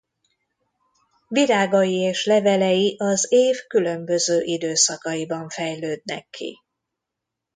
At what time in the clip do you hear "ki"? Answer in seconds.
6.29-6.57